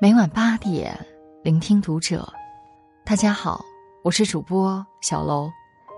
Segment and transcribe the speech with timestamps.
[0.00, 0.96] 每晚八点，
[1.42, 2.24] 聆听读者。
[3.04, 3.64] 大家好，
[4.04, 5.50] 我是主播小楼。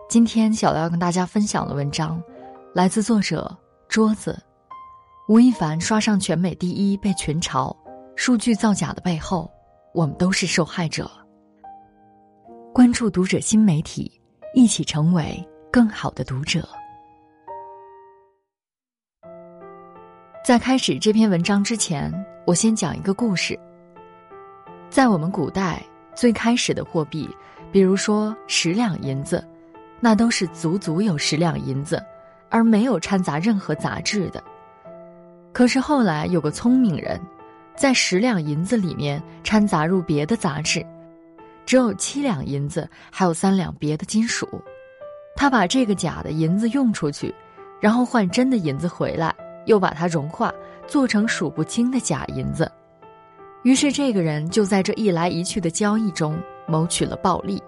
[0.09, 2.19] 今天小楼要跟大家分享的文章，
[2.75, 3.55] 来自作者
[3.91, 4.43] 桌子。
[5.29, 7.77] 吴亦凡刷上全美第一被群嘲，
[8.17, 9.51] 数据造假的背后，
[9.93, 11.11] 我们都是受害者。
[12.73, 14.19] 关注读者新媒体，
[14.55, 16.67] 一起成为更好的读者。
[20.43, 22.11] 在开始这篇文章之前，
[22.47, 23.61] 我先讲一个故事。
[24.91, 25.81] 在我们古代
[26.17, 27.31] 最开始的货币，
[27.71, 29.47] 比如说十两银子，
[30.01, 32.05] 那都是足足有十两银子，
[32.49, 34.43] 而没有掺杂任何杂质的。
[35.53, 37.21] 可是后来有个聪明人，
[37.77, 40.85] 在十两银子里面掺杂入别的杂质，
[41.65, 44.49] 只有七两银子，还有三两别的金属。
[45.37, 47.33] 他把这个假的银子用出去，
[47.81, 49.33] 然后换真的银子回来，
[49.67, 50.53] 又把它融化，
[50.89, 52.71] 做成数不清的假银子。
[53.63, 57.63] 于是，这个人就在这一来一去的交易中谋取了暴利。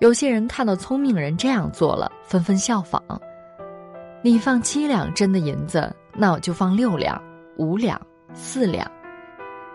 [0.00, 3.00] 有些人看到聪明人这样做了，纷纷效仿。
[4.20, 7.22] 你放七两真的银子，那我就放六两、
[7.56, 8.00] 五两、
[8.34, 8.90] 四两，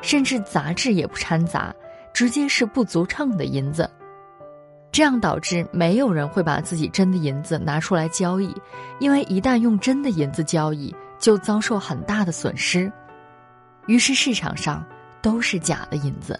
[0.02, 1.74] 甚至杂质也不掺杂，
[2.14, 3.90] 直接是不足秤的银子。
[4.92, 8.54] 这样导致没有人会把自己真的银子拿出来交易，
[9.00, 12.92] 因为一旦用真的银子交易，就遭受很大的损失。
[13.88, 14.86] 于是市场上。
[15.22, 16.40] 都是假的银子，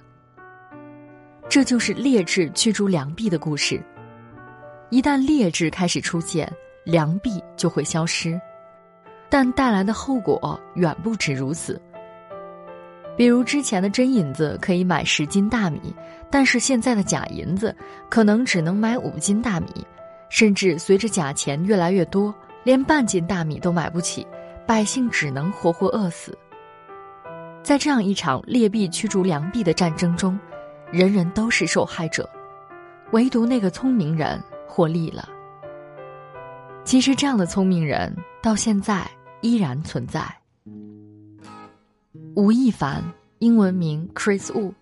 [1.48, 3.82] 这就是劣质驱逐良币的故事。
[4.90, 6.52] 一旦劣质开始出现，
[6.84, 8.40] 良币就会消失，
[9.30, 11.82] 但带来的后果远不止如此。
[13.16, 15.94] 比如之前的真银子可以买十斤大米，
[16.30, 17.76] 但是现在的假银子
[18.10, 19.68] 可能只能买五斤大米，
[20.30, 24.26] 甚至随着假钱越来越多，连半斤大米都买不起，
[24.66, 26.36] 百姓只能活活饿死。
[27.72, 30.38] 在这样一场劣币驱逐良币的战争中，
[30.92, 32.30] 人人都是受害者，
[33.14, 35.30] 唯独那个聪明人获利了。
[36.84, 38.14] 其实，这样的聪明人
[38.44, 39.10] 到现在
[39.40, 40.22] 依然存在。
[42.36, 43.02] 吴亦凡，
[43.40, 44.74] 英文名 Chris Wu，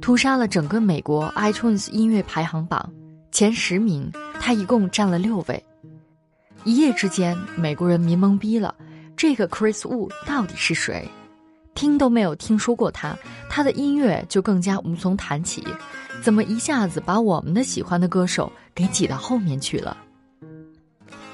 [0.00, 2.90] 屠杀了整个美国 iTunes 音乐排行榜
[3.30, 5.62] 前十名，他一共占了六位。
[6.64, 8.74] 一夜之间，美国人民懵逼了，
[9.14, 11.06] 这个 Chris Wu 到底是谁？
[11.78, 13.16] 听都没有听说过他，
[13.48, 15.64] 他的音乐就更加无从谈起。
[16.20, 19.96] 怎么一下子把我们的喜欢的歌手给挤到后面去了？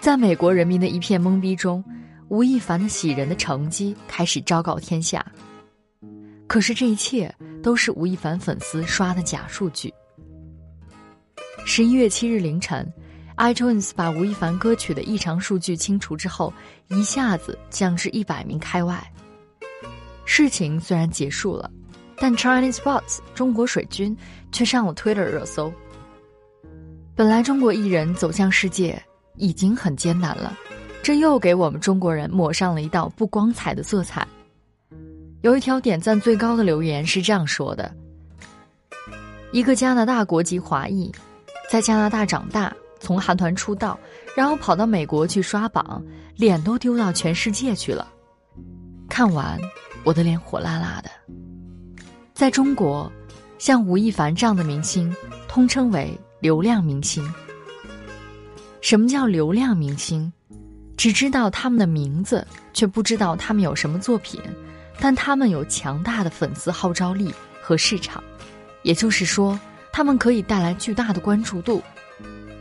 [0.03, 1.83] 在美国人民的一片懵逼中，
[2.29, 5.25] 吴亦凡的喜人的成绩开始昭告天下。
[6.47, 9.91] 可是这一切都是吴亦凡粉丝刷的假数据。
[11.65, 12.87] 十一月七日凌晨
[13.39, 16.53] ，iTunes 把吴亦凡歌曲的异常数据清除之后，
[16.89, 19.03] 一下子降至一百名开外。
[20.37, 21.71] 事情虽然结束了，
[22.17, 24.17] 但 Chinese Bots 中国水军
[24.51, 25.73] 却上了 Twitter 热搜。
[27.15, 29.01] 本来中国艺人走向世界
[29.37, 30.53] 已经很艰难了，
[31.05, 34.27] 这又给我们中国人抹上了一道不光彩的色彩。
[35.43, 37.95] 有一条点赞最高的留言是这样说的
[39.55, 41.13] ：“一个加拿大国籍华裔，
[41.71, 43.97] 在加拿大长大，从韩团出道，
[44.37, 48.11] 然后跑到美国去刷榜，脸都丢到全世界去了。”
[49.15, 49.57] 看完。
[50.03, 51.09] 我的脸火辣辣的。
[52.35, 53.11] 在中国，
[53.59, 55.15] 像吴亦凡这样的明星，
[55.47, 57.25] 通称为流量明星。
[58.81, 60.33] 什么叫流量明星？
[60.97, 64.43] 只知道他们的名字，却不知道他们有什么作品，
[64.99, 67.33] 但他们有强大的粉丝号召力
[67.63, 68.21] 和市场，
[68.83, 69.57] 也就是说，
[69.93, 71.81] 他们可以带来巨大的关注度。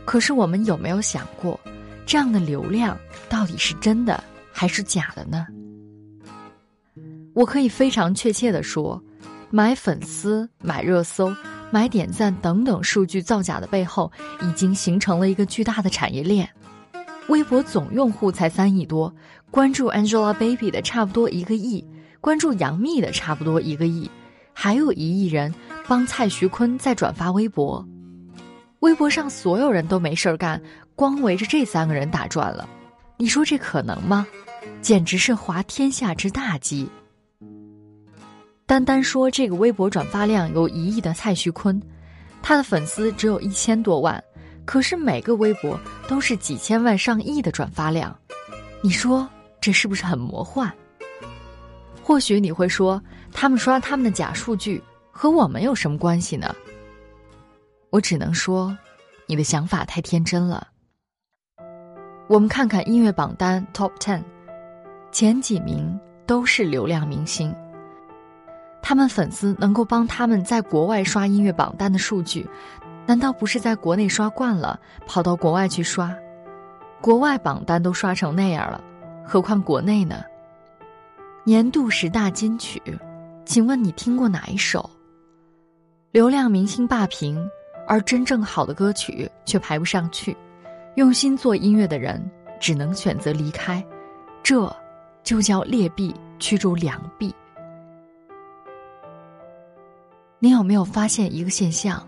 [0.04, 1.58] 可是，我们有没有想过，
[2.06, 2.96] 这样的流量
[3.28, 4.22] 到底是真的
[4.52, 5.48] 还是假的呢？
[7.34, 9.02] 我可以非常确切地说，
[9.50, 11.34] 买粉丝、买热搜、
[11.70, 16.48] 买点赞等等数据造假的背后，已经形成了一个巨大的产业链。
[17.28, 19.12] 微博总用户才三亿多，
[19.50, 21.84] 关注 Angelababy 的差不多一个亿，
[22.20, 24.08] 关注杨幂的差不多一个亿，
[24.52, 25.52] 还有一亿人
[25.88, 27.84] 帮蔡徐坤在转发微博。
[28.80, 30.60] 微博上所有人都没事儿干，
[30.94, 32.68] 光围着这三个人打转了。
[33.16, 34.26] 你说这可能吗？
[34.82, 36.88] 简直是滑天下之大稽。
[38.66, 41.80] 单单说这个微博转发量有一亿的蔡徐坤，
[42.42, 44.22] 他的粉丝只有一千多万，
[44.64, 45.78] 可是每个微博
[46.08, 48.16] 都是几千万上亿的转发量，
[48.80, 49.28] 你说
[49.60, 50.72] 这是不是很魔幻？
[52.02, 53.00] 或许你会说，
[53.32, 56.54] 他们刷他们的假数据和我们有什么关系呢？
[57.90, 58.76] 我只能说，
[59.26, 60.68] 你的想法太天真了。
[62.28, 64.22] 我们看看音乐榜单 Top Ten，
[65.12, 67.54] 前几名都是流量明星。
[68.86, 72.46] 他们粉丝能够帮他们在国外刷音乐榜单的数据，
[73.06, 76.14] 难道不是在国内刷惯了，跑到国外去刷？
[77.00, 78.78] 国外榜单都刷成那样了，
[79.24, 80.22] 何况国内呢？
[81.44, 82.78] 年度十大金曲，
[83.46, 84.90] 请问你听过哪一首？
[86.10, 87.42] 流量明星霸屏，
[87.88, 90.36] 而真正好的歌曲却排不上去。
[90.96, 92.22] 用心做音乐的人
[92.60, 93.82] 只能选择离开，
[94.42, 94.70] 这
[95.22, 97.34] 就叫劣币驱逐良币。
[100.44, 102.06] 你有没有发现一个现象？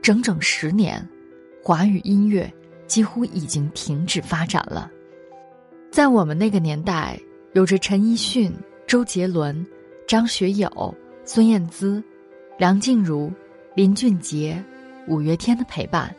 [0.00, 1.04] 整整十年，
[1.60, 2.48] 华语音乐
[2.86, 4.88] 几乎已经停止发展了。
[5.90, 7.18] 在我们那个年代。
[7.54, 8.54] 有着陈奕迅、
[8.86, 9.66] 周杰伦、
[10.06, 10.94] 张学友、
[11.24, 12.00] 孙燕姿、
[12.58, 13.32] 梁静茹、
[13.74, 14.62] 林俊杰、
[15.08, 16.14] 五月天的陪伴，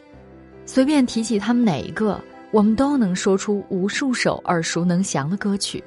[0.65, 2.19] 随便提起他们哪一个，
[2.51, 5.81] 我们都能说出无数首耳熟能详的歌曲。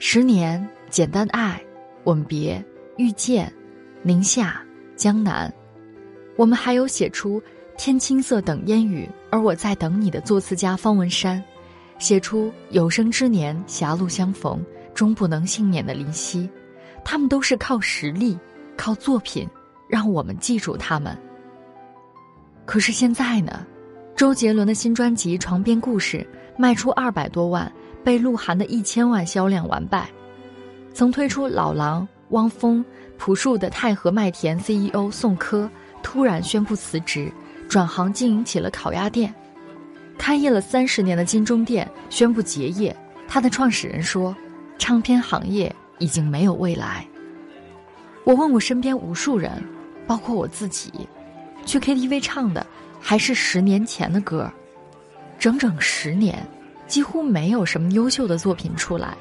[0.00, 1.62] 十年、简单爱、
[2.04, 2.64] 吻别、
[2.96, 3.52] 遇见、
[4.04, 4.60] 宁夏、
[4.96, 5.52] 江南，
[6.36, 7.40] 我们还有写出
[7.78, 11.42] 天青色等烟雨，而我在等你的作词家方文山。
[11.98, 14.60] 写出有生之年狭路相逢，
[14.92, 16.50] 终不能幸免的林夕，
[17.04, 18.36] 他们都是靠实力、
[18.76, 19.48] 靠作品
[19.88, 21.16] 让我们记住他们。
[22.66, 23.64] 可是现在呢？
[24.16, 26.18] 周杰伦的新专辑《床边故事》
[26.58, 27.72] 卖出二百多万，
[28.02, 30.10] 被鹿晗的一千万销量完败。
[30.92, 32.84] 曾推出老狼、汪峰、
[33.16, 35.70] 朴树的太和麦田 CEO 宋柯
[36.02, 37.32] 突然宣布辞职，
[37.68, 39.32] 转行经营起了烤鸭店。
[40.18, 42.94] 开业了三十年的金钟店宣布结业，
[43.28, 44.36] 他的创始人说
[44.78, 47.06] ：“唱片行业已经没有未来。”
[48.24, 49.50] 我问我身边无数人，
[50.06, 50.92] 包括我自己，
[51.66, 52.64] 去 KTV 唱的
[53.00, 54.50] 还是十年前的歌，
[55.38, 56.46] 整整十年，
[56.86, 59.16] 几乎没有什么优秀的作品出来，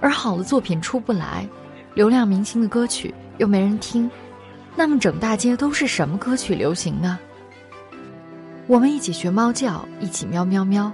[0.00, 1.46] 而好的作品出不来，
[1.98, 4.08] 流量明星的歌曲又没人听，
[4.76, 7.18] 那么整大街都是什么歌曲流行呢？
[8.68, 10.92] 我们一起学猫叫，一起喵喵喵。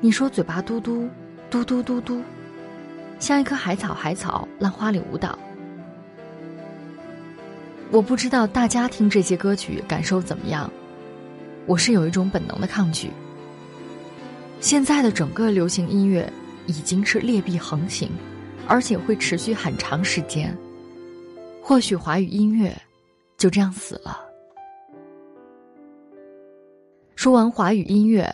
[0.00, 1.06] 你说嘴巴嘟嘟，
[1.50, 2.22] 嘟嘟嘟嘟，
[3.18, 5.38] 像一棵海草，海草浪花里舞蹈。
[7.90, 10.72] 我不知道大家听这些歌曲感受怎么样，
[11.66, 13.10] 我是有一种本能的抗拒。
[14.58, 16.32] 现在的整个流行音乐
[16.64, 18.08] 已经是劣币横行，
[18.66, 20.56] 而且会持续很长时间。
[21.62, 22.76] 或许华语音乐
[23.38, 24.20] 就这样死了。
[27.16, 28.30] 说完华语音乐，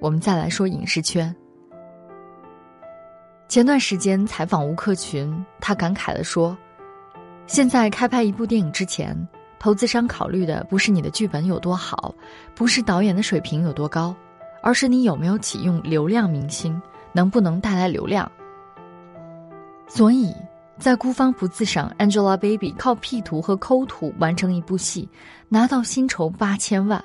[0.00, 1.34] 我们再来说影视圈。
[3.46, 6.56] 前段时间采访吴克群，他感慨的说
[7.46, 9.16] ：“现在开拍一部电影之前，
[9.60, 12.12] 投资商考虑的不是你的剧本有多好，
[12.54, 14.12] 不是导演的水平有多高，
[14.60, 16.80] 而是你有没有启用流量明星，
[17.12, 18.28] 能不能带来流量。”
[19.94, 20.34] 所以，
[20.78, 25.06] 在孤芳不自赏，Angelababy 靠 P 图和抠图完成一部戏，
[25.50, 27.04] 拿到薪酬八千万。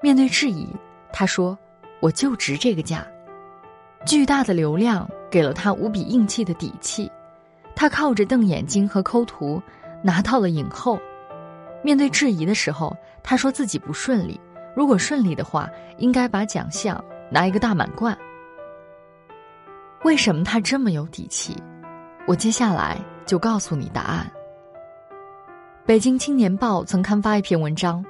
[0.00, 0.68] 面对质疑，
[1.12, 1.58] 他说
[1.98, 3.04] ：“我就值这个价。”
[4.06, 7.10] 巨大的流量给了他无比硬气的底气，
[7.74, 9.60] 他靠着瞪眼睛和抠图
[10.00, 10.96] 拿到了影后。
[11.82, 14.40] 面对质疑的时候，他说自己不顺利，
[14.76, 15.68] 如果顺利的话，
[15.98, 18.16] 应该把奖项拿一个大满贯。
[20.04, 21.56] 为什么他这么有底气？
[22.26, 24.30] 我接下来就告诉你答案。
[25.84, 28.04] 北京青年报曾刊发一篇文章。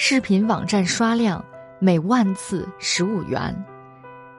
[0.00, 1.44] 视频网站刷量
[1.80, 3.52] 每万次十五元，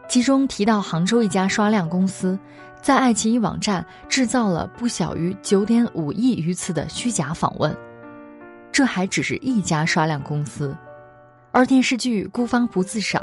[0.08, 2.40] 其中提到杭州一家刷量公司，
[2.82, 7.76] 在爱奇艺网站制造了不小于九点五亿余次的虚假访问。
[8.72, 10.74] 这还只是一家刷量公司，
[11.52, 13.22] 而电视剧《孤芳不自赏》，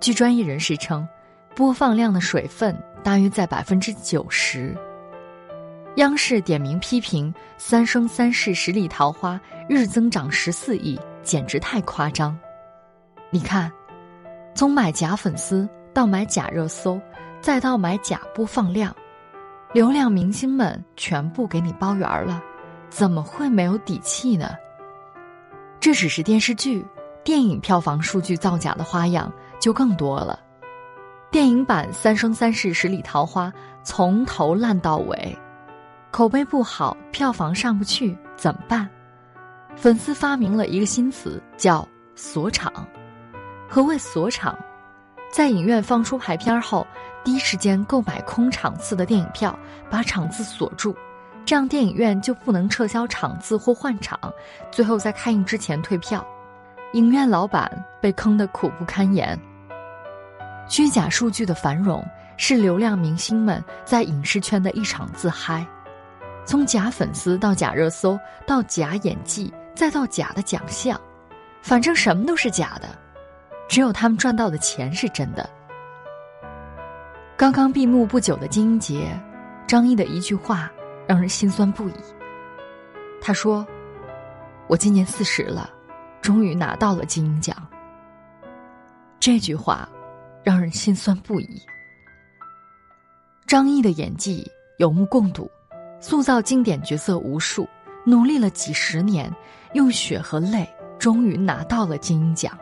[0.00, 1.08] 据专业人士称，
[1.56, 4.76] 播放量的水分大约在百分之九十。
[6.00, 9.34] 央视点名批评《三生三世十里桃花》
[9.68, 10.98] 日增长十四亿。
[11.22, 12.36] 简直太夸张！
[13.28, 13.70] 你看，
[14.54, 16.98] 从买假粉丝到买假热搜，
[17.42, 18.96] 再到买假播放量，
[19.74, 22.42] 流量明星们全部给你包圆了，
[22.88, 24.52] 怎么会没有底气呢？
[25.78, 26.82] 这只是电视剧、
[27.22, 29.30] 电影票房数据造假的花样
[29.60, 30.40] 就更多了。
[31.30, 33.48] 电影版《三生三世十里桃花》
[33.84, 35.38] 从头烂到尾，
[36.10, 38.88] 口碑不好，票房上不去，怎么办？
[39.76, 41.86] 粉丝发明了一个新词，叫
[42.16, 42.72] “锁场”。
[43.68, 44.58] 何谓锁场？
[45.32, 46.84] 在影院放出排片后，
[47.22, 49.56] 第一时间购买空场次的电影票，
[49.88, 50.94] 把场次锁住，
[51.46, 54.18] 这样电影院就不能撤销场次或换场，
[54.72, 56.26] 最后在开映之前退票。
[56.94, 59.38] 影院老板被坑得苦不堪言。
[60.68, 62.04] 虚假数据的繁荣，
[62.36, 65.64] 是流量明星们在影视圈的一场自嗨。
[66.50, 71.00] 从假粉丝到假热搜，到假演技，再到假的奖项，
[71.62, 72.88] 反正什么都是假的，
[73.68, 75.48] 只有他们赚到的钱是真的。
[77.36, 79.16] 刚刚闭幕不久的金鹰节，
[79.68, 80.68] 张译的一句话
[81.06, 81.94] 让人心酸不已。
[83.22, 83.64] 他说
[84.66, 85.70] ：“我今年四十了，
[86.20, 87.56] 终于拿到了金鹰奖。”
[89.20, 89.88] 这句话
[90.42, 91.62] 让人心酸不已。
[93.46, 94.44] 张译的演技
[94.78, 95.48] 有目共睹，
[96.00, 97.68] 塑造经典角色无数，
[98.04, 99.30] 努力了几十年，
[99.74, 102.58] 用血和泪，终于拿到了金鹰奖。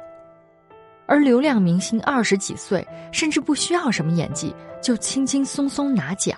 [1.06, 6.36] 而流量明星二十几岁，甚至不需要什么演技，就轻轻松松拿奖，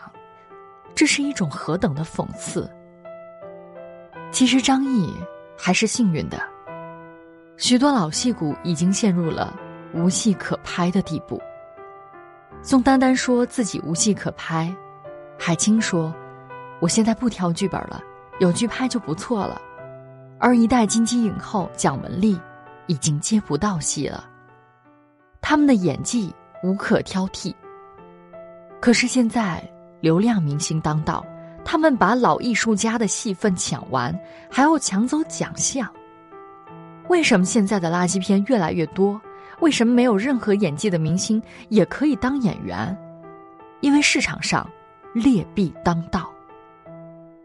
[0.94, 2.70] 这是一种何等的讽刺！
[4.30, 5.12] 其实张译
[5.58, 6.40] 还是幸运的，
[7.56, 9.58] 许多老戏骨已经陷入了
[9.92, 11.40] 无戏可拍的地步。
[12.62, 14.72] 宋丹丹说自己无戏可拍，
[15.36, 16.14] 海清说
[16.80, 18.02] ：“我现在不挑剧本了，
[18.40, 19.60] 有剧拍就不错了。”
[20.42, 22.40] 而一代金鸡影后蒋雯丽
[22.86, 24.24] 已经接不到戏了，
[25.42, 27.54] 他们的演技无可挑剔。
[28.80, 29.62] 可是现在
[30.00, 31.22] 流量明星当道，
[31.62, 34.18] 他们把老艺术家的戏份抢完，
[34.50, 35.86] 还要抢走奖项。
[37.08, 39.20] 为什么现在的垃圾片越来越多？
[39.60, 42.96] 为什么没有任何演技的明星也可以当演员？
[43.80, 44.66] 因为市场上
[45.12, 46.32] 劣币当道。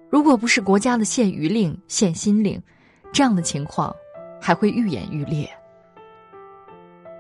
[0.10, 2.62] 如果不是国家的限娱令、限薪令，
[3.12, 3.94] 这样的情况
[4.42, 5.50] 还会愈演愈烈。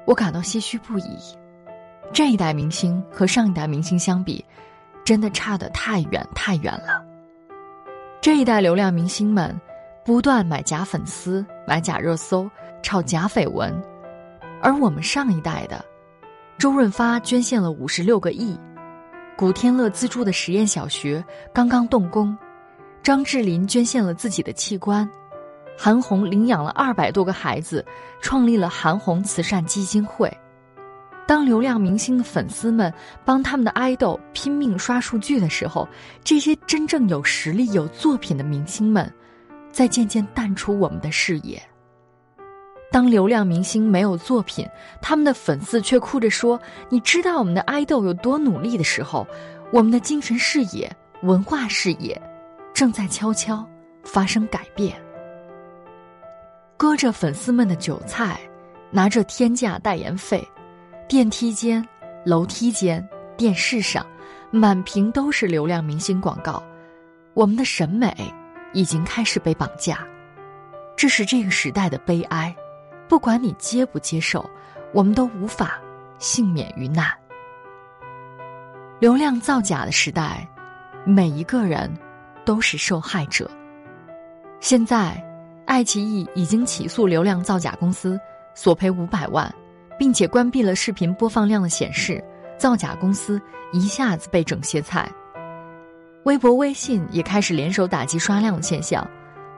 [0.05, 1.17] 我感到唏嘘不已。
[2.13, 4.45] 这一代明星和上一代明星相比，
[5.03, 7.03] 真的差得太远太远了。
[8.21, 9.59] 这一代流量明星们
[10.05, 12.49] 不断买假粉丝、买假热搜、
[12.83, 13.73] 炒假绯闻。
[14.61, 15.83] 而我们上一代的，
[16.57, 18.57] 周润发捐献了五十六个亿，
[19.35, 22.37] 古天乐资助的实验小学刚刚动工，
[23.05, 25.07] 张智霖捐献了自己的器官，
[25.77, 27.85] 韩红领养了二百多个孩子，
[28.19, 30.35] 创立了韩红慈善基金会。
[31.27, 32.91] 当流量明星的粉丝们
[33.23, 35.87] 帮他们的爱豆拼命刷数据的时候，
[36.23, 39.13] 这些真正有实力、有作品的明星们，
[39.71, 41.61] 在渐渐淡出我们的视野。
[42.91, 44.67] 当流量明星没有作品，
[44.99, 46.59] 他们的粉丝却哭着说
[46.89, 49.27] ：“你知道我们的爱豆有多努力”的时候，
[49.71, 52.19] 我们的精神视野、文化视野，
[52.75, 53.65] 正在悄悄
[54.03, 55.01] 发生改变。
[56.75, 58.37] 割着粉丝们的韭菜，
[58.91, 60.45] 拿着天价代言费，
[61.07, 61.87] 电梯间、
[62.25, 64.05] 楼梯间、电视上，
[64.51, 66.61] 满屏都是流量明星广告。
[67.33, 68.13] 我们的审美
[68.73, 70.05] 已经开始被绑架，
[70.97, 72.53] 这是这个时代的悲哀。
[73.07, 74.49] 不管你接不接受，
[74.93, 75.79] 我们都无法
[76.19, 77.09] 幸免于难。
[78.99, 80.45] 流量造假的时代，
[81.05, 81.89] 每一个人
[82.45, 83.49] 都是受害者。
[84.59, 85.21] 现在，
[85.65, 88.19] 爱奇艺已经起诉流量造假公司，
[88.53, 89.53] 索赔五百万，
[89.99, 92.23] 并且关闭了视频播放量的显示，
[92.57, 93.41] 造假公司
[93.73, 95.11] 一下子被整歇菜。
[96.23, 99.07] 微博、微信也开始联手打击刷量的现象。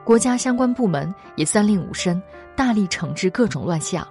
[0.04, 2.20] 国家相关部门也三令五申，
[2.56, 4.06] 大力惩治各种乱象。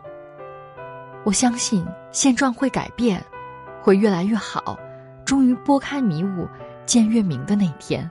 [1.24, 3.24] 我相信现状会改变，
[3.82, 4.78] 会越来越好，
[5.26, 6.48] 终于拨开迷雾
[6.86, 8.10] 见月明的那天。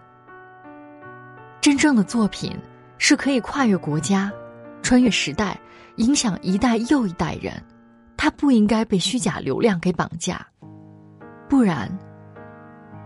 [1.66, 2.56] 真正的作品
[2.96, 4.30] 是可以跨越国家、
[4.84, 5.58] 穿越时代，
[5.96, 7.52] 影响一代又一代人。
[8.16, 10.46] 它不应该被虚假流量给绑架，
[11.48, 11.90] 不然，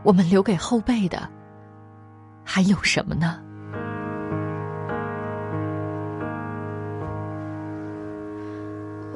[0.03, 1.27] 我们留给后辈的
[2.45, 3.41] 还有什么呢？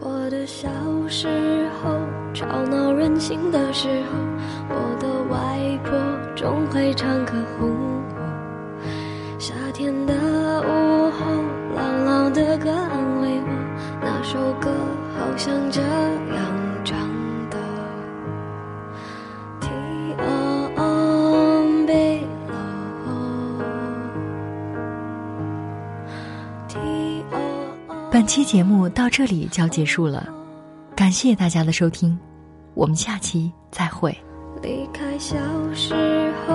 [0.01, 0.67] 我的小
[1.07, 1.91] 时候
[2.33, 4.19] 吵闹任性的时候，
[4.71, 8.14] 我的外婆总会唱歌哄我。
[9.75, 11.27] 天的午后，
[11.75, 13.49] 姥姥的歌安慰我，
[14.01, 14.71] 那首歌
[15.19, 16.97] 好像这样唱
[17.51, 17.59] 的。
[19.61, 19.69] T
[20.17, 21.93] O O B
[23.01, 23.09] O
[26.69, 26.79] T
[27.33, 27.37] O。
[28.13, 30.33] 本期节目到这里就要结束了。
[30.95, 32.17] 感谢大家的收听，
[32.75, 34.17] 我们下期再会。
[34.63, 35.35] 离开小
[35.75, 35.93] 时
[36.47, 36.55] 候，